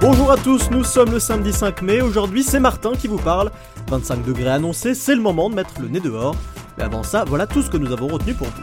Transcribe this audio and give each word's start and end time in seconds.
Bonjour 0.00 0.32
à 0.32 0.38
tous, 0.38 0.70
nous 0.70 0.82
sommes 0.82 1.10
le 1.10 1.20
samedi 1.20 1.52
5 1.52 1.82
mai, 1.82 2.00
aujourd'hui 2.00 2.42
c'est 2.42 2.58
Martin 2.58 2.92
qui 2.92 3.06
vous 3.06 3.18
parle. 3.18 3.50
25 3.88 4.24
degrés 4.24 4.48
annoncés, 4.48 4.94
c'est 4.94 5.14
le 5.14 5.20
moment 5.20 5.50
de 5.50 5.54
mettre 5.54 5.78
le 5.78 5.88
nez 5.88 6.00
dehors. 6.00 6.34
Mais 6.78 6.84
avant 6.84 7.02
ça, 7.02 7.26
voilà 7.26 7.46
tout 7.46 7.60
ce 7.60 7.68
que 7.68 7.76
nous 7.76 7.92
avons 7.92 8.08
retenu 8.08 8.32
pour 8.32 8.46
vous. 8.46 8.62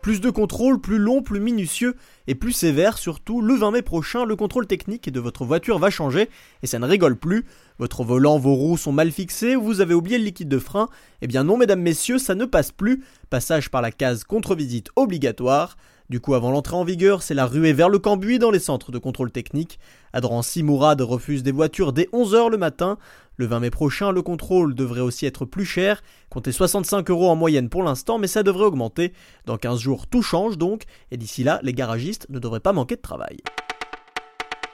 Plus 0.00 0.20
de 0.20 0.28
contrôle, 0.28 0.80
plus 0.80 0.98
long, 0.98 1.22
plus 1.22 1.38
minutieux 1.38 1.94
et 2.26 2.34
plus 2.34 2.50
sévère 2.50 2.98
surtout, 2.98 3.42
le 3.42 3.54
20 3.54 3.70
mai 3.70 3.82
prochain, 3.82 4.24
le 4.24 4.34
contrôle 4.34 4.66
technique 4.66 5.08
de 5.08 5.20
votre 5.20 5.44
voiture 5.44 5.78
va 5.78 5.88
changer 5.88 6.28
et 6.64 6.66
ça 6.66 6.80
ne 6.80 6.86
rigole 6.88 7.16
plus. 7.16 7.44
Votre 7.78 8.02
volant, 8.02 8.40
vos 8.40 8.54
roues 8.54 8.76
sont 8.76 8.90
mal 8.90 9.12
fixées, 9.12 9.54
vous 9.54 9.80
avez 9.80 9.94
oublié 9.94 10.18
le 10.18 10.24
liquide 10.24 10.48
de 10.48 10.58
frein. 10.58 10.88
Eh 11.20 11.28
bien 11.28 11.44
non 11.44 11.56
mesdames, 11.56 11.80
messieurs, 11.80 12.18
ça 12.18 12.34
ne 12.34 12.44
passe 12.44 12.72
plus. 12.72 13.04
Passage 13.30 13.70
par 13.70 13.82
la 13.82 13.92
case 13.92 14.24
contre-visite 14.24 14.88
obligatoire. 14.96 15.76
Du 16.12 16.20
coup, 16.20 16.34
avant 16.34 16.50
l'entrée 16.50 16.76
en 16.76 16.84
vigueur, 16.84 17.22
c'est 17.22 17.32
la 17.32 17.46
ruée 17.46 17.72
vers 17.72 17.88
le 17.88 17.98
cambouis 17.98 18.38
dans 18.38 18.50
les 18.50 18.58
centres 18.58 18.92
de 18.92 18.98
contrôle 18.98 19.30
technique. 19.30 19.78
À 20.12 20.20
Mourad 20.58 21.00
refuse 21.00 21.42
des 21.42 21.52
voitures 21.52 21.94
dès 21.94 22.06
11h 22.12 22.50
le 22.50 22.58
matin. 22.58 22.98
Le 23.38 23.46
20 23.46 23.60
mai 23.60 23.70
prochain, 23.70 24.12
le 24.12 24.20
contrôle 24.20 24.74
devrait 24.74 25.00
aussi 25.00 25.24
être 25.24 25.46
plus 25.46 25.64
cher. 25.64 26.02
Comptez 26.28 26.52
65 26.52 27.08
euros 27.08 27.30
en 27.30 27.34
moyenne 27.34 27.70
pour 27.70 27.82
l'instant, 27.82 28.18
mais 28.18 28.26
ça 28.26 28.42
devrait 28.42 28.66
augmenter. 28.66 29.14
Dans 29.46 29.56
15 29.56 29.80
jours, 29.80 30.06
tout 30.06 30.20
change 30.20 30.58
donc, 30.58 30.82
et 31.12 31.16
d'ici 31.16 31.44
là, 31.44 31.60
les 31.62 31.72
garagistes 31.72 32.26
ne 32.28 32.38
devraient 32.38 32.60
pas 32.60 32.74
manquer 32.74 32.96
de 32.96 33.00
travail. 33.00 33.38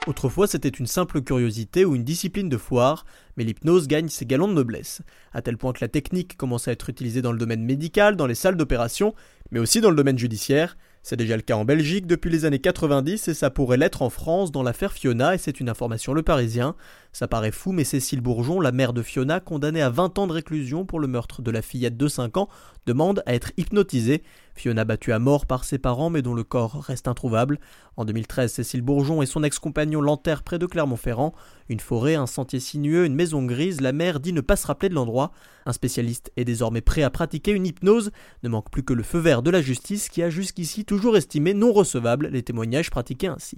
Autrefois, 0.07 0.45
c'était 0.45 0.67
une 0.67 0.87
simple 0.87 1.21
curiosité 1.21 1.85
ou 1.85 1.95
une 1.95 2.03
discipline 2.03 2.49
de 2.49 2.57
foire, 2.57 3.05
mais 3.37 3.45
l'hypnose 3.45 3.87
gagne 3.87 4.09
ses 4.09 4.25
galons 4.25 4.49
de 4.49 4.53
noblesse, 4.55 5.03
à 5.31 5.41
tel 5.41 5.55
point 5.55 5.71
que 5.71 5.85
la 5.85 5.87
technique 5.87 6.35
commence 6.35 6.67
à 6.67 6.73
être 6.73 6.89
utilisée 6.89 7.21
dans 7.21 7.31
le 7.31 7.37
domaine 7.37 7.63
médical, 7.63 8.17
dans 8.17 8.27
les 8.27 8.35
salles 8.35 8.57
d'opération, 8.57 9.15
mais 9.51 9.59
aussi 9.59 9.79
dans 9.79 9.89
le 9.89 9.95
domaine 9.95 10.17
judiciaire. 10.17 10.75
C'est 11.01 11.15
déjà 11.15 11.35
le 11.35 11.41
cas 11.41 11.55
en 11.55 11.65
Belgique 11.65 12.07
depuis 12.07 12.29
les 12.29 12.45
années 12.45 12.59
90 12.59 13.29
et 13.29 13.33
ça 13.33 13.49
pourrait 13.49 13.77
l'être 13.77 14.01
en 14.01 14.09
France 14.09 14.51
dans 14.51 14.63
l'affaire 14.63 14.91
Fiona 14.91 15.33
et 15.33 15.37
c'est 15.37 15.59
une 15.59 15.69
information 15.69 16.13
Le 16.13 16.23
Parisien. 16.23 16.75
Ça 17.11 17.27
paraît 17.27 17.51
fou 17.51 17.71
mais 17.71 17.83
Cécile 17.83 18.21
Bourgeon, 18.21 18.59
la 18.59 18.71
mère 18.71 18.93
de 18.93 19.01
Fiona, 19.01 19.39
condamnée 19.39 19.81
à 19.81 19.89
20 19.89 20.19
ans 20.19 20.27
de 20.27 20.31
réclusion 20.31 20.85
pour 20.85 20.99
le 20.99 21.07
meurtre 21.07 21.41
de 21.41 21.49
la 21.49 21.63
fillette 21.63 21.97
de 21.97 22.07
5 22.07 22.37
ans, 22.37 22.49
demande 22.85 23.23
à 23.25 23.33
être 23.33 23.51
hypnotisée. 23.57 24.23
Fiona 24.53 24.85
battue 24.85 25.11
à 25.11 25.19
mort 25.19 25.45
par 25.47 25.63
ses 25.63 25.79
parents 25.79 26.11
mais 26.11 26.21
dont 26.21 26.35
le 26.35 26.43
corps 26.43 26.83
reste 26.83 27.07
introuvable. 27.07 27.59
En 27.97 28.05
2013, 28.05 28.53
Cécile 28.53 28.83
Bourgeon 28.83 29.21
et 29.23 29.25
son 29.25 29.43
ex-compagnon 29.43 30.01
l'enterrent 30.01 30.43
près 30.43 30.59
de 30.59 30.67
Clermont-Ferrand. 30.67 31.33
Une 31.67 31.79
forêt, 31.79 32.15
un 32.15 32.27
sentier 32.27 32.59
sinueux, 32.59 33.05
une 33.05 33.15
maison 33.15 33.43
grise, 33.43 33.81
la 33.81 33.91
mère 33.91 34.19
dit 34.19 34.33
ne 34.33 34.41
pas 34.41 34.55
se 34.55 34.67
rappeler 34.67 34.89
de 34.89 34.95
l'endroit. 34.95 35.31
Un 35.65 35.73
spécialiste 35.73 36.31
est 36.37 36.45
désormais 36.45 36.81
prêt 36.81 37.01
à 37.01 37.09
pratiquer 37.09 37.51
une 37.51 37.65
hypnose. 37.65 38.11
Ne 38.43 38.49
manque 38.49 38.69
plus 38.69 38.83
que 38.83 38.93
le 38.93 39.03
feu 39.03 39.19
vert 39.19 39.41
de 39.41 39.49
la 39.49 39.61
justice 39.61 40.09
qui 40.09 40.21
a 40.21 40.29
jusqu'ici 40.29 40.85
toujours 40.85 41.17
estimé 41.17 41.55
non 41.55 41.73
recevables 41.73 42.27
les 42.27 42.43
témoignages 42.43 42.91
pratiqués 42.91 43.27
ainsi. 43.27 43.57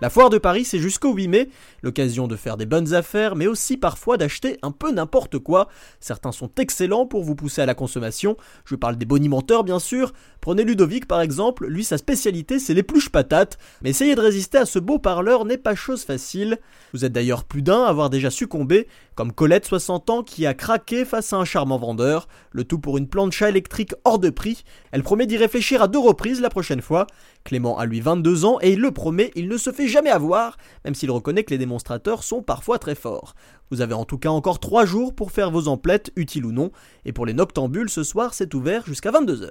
La 0.00 0.10
foire 0.10 0.30
de 0.30 0.38
Paris, 0.38 0.64
c'est 0.64 0.78
jusqu'au 0.78 1.12
8 1.12 1.26
mai, 1.26 1.48
l'occasion 1.82 2.28
de 2.28 2.36
faire 2.36 2.56
des 2.56 2.66
bonnes 2.66 2.94
affaires, 2.94 3.34
mais 3.34 3.48
aussi 3.48 3.76
parfois 3.76 4.16
d'acheter 4.16 4.56
un 4.62 4.70
peu 4.70 4.92
n'importe 4.92 5.40
quoi. 5.40 5.66
Certains 5.98 6.30
sont 6.30 6.52
excellents 6.56 7.04
pour 7.04 7.24
vous 7.24 7.34
pousser 7.34 7.62
à 7.62 7.66
la 7.66 7.74
consommation, 7.74 8.36
je 8.64 8.76
parle 8.76 8.94
des 8.94 9.06
bonimenteurs 9.06 9.64
bien 9.64 9.80
sûr. 9.80 10.12
Prenez 10.40 10.62
Ludovic 10.62 11.08
par 11.08 11.20
exemple, 11.20 11.66
lui 11.66 11.82
sa 11.82 11.98
spécialité 11.98 12.60
c'est 12.60 12.74
les 12.74 12.84
pluches 12.84 13.08
patates, 13.08 13.58
mais 13.82 13.90
essayer 13.90 14.14
de 14.14 14.20
résister 14.20 14.58
à 14.58 14.66
ce 14.66 14.78
beau 14.78 15.00
parleur 15.00 15.44
n'est 15.44 15.58
pas 15.58 15.74
chose 15.74 16.04
facile. 16.04 16.58
Vous 16.94 17.04
êtes 17.04 17.12
d'ailleurs 17.12 17.42
plus 17.42 17.62
d'un 17.62 17.82
à 17.82 17.88
avoir 17.88 18.08
déjà 18.08 18.30
succombé, 18.30 18.86
comme 19.16 19.32
Colette 19.32 19.66
60 19.66 20.10
ans 20.10 20.22
qui 20.22 20.46
a 20.46 20.54
craqué 20.54 21.04
face 21.04 21.32
à 21.32 21.38
un 21.38 21.44
charmant 21.44 21.76
vendeur, 21.76 22.28
le 22.58 22.64
tout 22.64 22.78
pour 22.78 22.98
une 22.98 23.08
plancha 23.08 23.48
électrique 23.48 23.94
hors 24.04 24.18
de 24.18 24.30
prix. 24.30 24.64
Elle 24.90 25.02
promet 25.02 25.26
d'y 25.26 25.36
réfléchir 25.36 25.80
à 25.80 25.88
deux 25.88 25.98
reprises 25.98 26.40
la 26.40 26.50
prochaine 26.50 26.82
fois. 26.82 27.06
Clément 27.44 27.78
a 27.78 27.86
lui 27.86 28.00
22 28.00 28.44
ans 28.44 28.58
et 28.60 28.72
il 28.72 28.80
le 28.80 28.90
promet, 28.90 29.30
il 29.36 29.48
ne 29.48 29.56
se 29.56 29.70
fait 29.70 29.88
jamais 29.88 30.10
avoir, 30.10 30.58
même 30.84 30.94
s'il 30.94 31.10
reconnaît 31.10 31.44
que 31.44 31.50
les 31.50 31.58
démonstrateurs 31.58 32.24
sont 32.24 32.42
parfois 32.42 32.78
très 32.78 32.96
forts. 32.96 33.34
Vous 33.70 33.80
avez 33.80 33.94
en 33.94 34.04
tout 34.04 34.18
cas 34.18 34.30
encore 34.30 34.58
3 34.58 34.84
jours 34.84 35.14
pour 35.14 35.30
faire 35.30 35.50
vos 35.50 35.68
emplettes, 35.68 36.10
utiles 36.16 36.44
ou 36.44 36.52
non, 36.52 36.72
et 37.04 37.12
pour 37.12 37.26
les 37.26 37.32
noctambules 37.32 37.90
ce 37.90 38.02
soir 38.02 38.34
c'est 38.34 38.52
ouvert 38.54 38.84
jusqu'à 38.86 39.12
22h. 39.12 39.50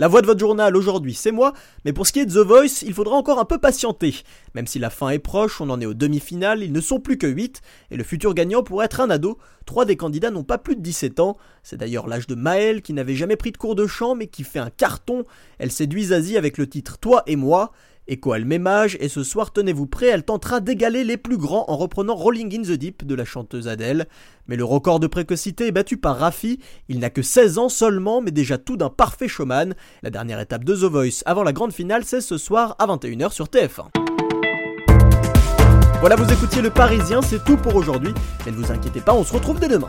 La 0.00 0.08
voix 0.08 0.22
de 0.22 0.26
votre 0.26 0.40
journal 0.40 0.76
aujourd'hui, 0.76 1.14
c'est 1.14 1.30
moi, 1.30 1.52
mais 1.84 1.92
pour 1.92 2.04
ce 2.04 2.12
qui 2.12 2.18
est 2.18 2.26
de 2.26 2.32
The 2.32 2.44
Voice, 2.44 2.82
il 2.82 2.92
faudra 2.92 3.14
encore 3.14 3.38
un 3.38 3.44
peu 3.44 3.58
patienter. 3.58 4.24
Même 4.56 4.66
si 4.66 4.80
la 4.80 4.90
fin 4.90 5.10
est 5.10 5.20
proche, 5.20 5.60
on 5.60 5.70
en 5.70 5.80
est 5.80 5.86
aux 5.86 5.94
demi-finales, 5.94 6.64
ils 6.64 6.72
ne 6.72 6.80
sont 6.80 6.98
plus 6.98 7.16
que 7.16 7.28
8, 7.28 7.62
et 7.92 7.96
le 7.96 8.02
futur 8.02 8.34
gagnant 8.34 8.64
pourrait 8.64 8.86
être 8.86 9.00
un 9.00 9.08
ado. 9.08 9.38
Trois 9.66 9.84
des 9.84 9.96
candidats 9.96 10.32
n'ont 10.32 10.42
pas 10.42 10.58
plus 10.58 10.74
de 10.74 10.80
17 10.80 11.20
ans. 11.20 11.36
C'est 11.62 11.76
d'ailleurs 11.76 12.08
l'âge 12.08 12.26
de 12.26 12.34
Maëlle, 12.34 12.82
qui 12.82 12.92
n'avait 12.92 13.14
jamais 13.14 13.36
pris 13.36 13.52
de 13.52 13.56
cours 13.56 13.76
de 13.76 13.86
chant, 13.86 14.16
mais 14.16 14.26
qui 14.26 14.42
fait 14.42 14.58
un 14.58 14.70
carton. 14.70 15.26
Elle 15.58 15.70
séduit 15.70 16.06
Zazie 16.06 16.36
avec 16.36 16.58
le 16.58 16.68
titre 16.68 16.98
Toi 16.98 17.22
et 17.28 17.36
moi. 17.36 17.70
Echo 18.06 18.32
a 18.32 18.38
le 18.38 18.66
âge, 18.66 18.98
et 19.00 19.08
ce 19.08 19.24
soir, 19.24 19.50
tenez-vous 19.52 19.86
prêt, 19.86 20.08
elle 20.08 20.24
tentera 20.24 20.60
d'égaler 20.60 21.04
les 21.04 21.16
plus 21.16 21.38
grands 21.38 21.64
en 21.68 21.76
reprenant 21.76 22.14
Rolling 22.14 22.54
in 22.54 22.62
the 22.62 22.76
Deep 22.76 23.06
de 23.06 23.14
la 23.14 23.24
chanteuse 23.24 23.66
Adele. 23.66 24.06
Mais 24.46 24.56
le 24.56 24.64
record 24.64 25.00
de 25.00 25.06
précocité 25.06 25.68
est 25.68 25.72
battu 25.72 25.96
par 25.96 26.18
Rafi, 26.18 26.60
il 26.90 26.98
n'a 26.98 27.08
que 27.08 27.22
16 27.22 27.56
ans 27.56 27.70
seulement, 27.70 28.20
mais 28.20 28.30
déjà 28.30 28.58
tout 28.58 28.76
d'un 28.76 28.90
parfait 28.90 29.28
showman. 29.28 29.74
La 30.02 30.10
dernière 30.10 30.38
étape 30.38 30.64
de 30.64 30.74
The 30.74 30.84
Voice 30.84 31.22
avant 31.24 31.44
la 31.44 31.54
grande 31.54 31.72
finale, 31.72 32.04
c'est 32.04 32.20
ce 32.20 32.36
soir 32.36 32.76
à 32.78 32.86
21h 32.86 33.32
sur 33.32 33.46
TF1. 33.46 33.86
Voilà, 36.00 36.16
vous 36.16 36.30
écoutiez 36.30 36.60
le 36.60 36.68
Parisien, 36.68 37.22
c'est 37.22 37.42
tout 37.42 37.56
pour 37.56 37.74
aujourd'hui, 37.74 38.12
mais 38.44 38.52
ne 38.52 38.56
vous 38.56 38.70
inquiétez 38.70 39.00
pas, 39.00 39.14
on 39.14 39.24
se 39.24 39.32
retrouve 39.32 39.58
dès 39.58 39.68
demain. 39.68 39.88